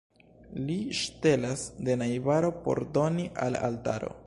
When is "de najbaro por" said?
1.89-2.85